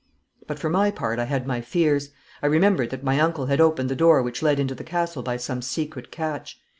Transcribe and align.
But 0.47 0.57
for 0.57 0.67
my 0.67 0.89
part 0.89 1.19
I 1.19 1.25
had 1.25 1.45
my 1.45 1.61
fears. 1.61 2.09
I 2.41 2.47
remembered 2.47 2.89
that 2.89 3.03
my 3.03 3.19
uncle 3.19 3.45
had 3.45 3.61
opened 3.61 3.87
the 3.87 3.95
door 3.95 4.23
which 4.23 4.41
led 4.41 4.59
into 4.59 4.73
the 4.73 4.83
castle 4.83 5.21
by 5.21 5.37
some 5.37 5.61
secret 5.61 6.09
catch. 6.11 6.59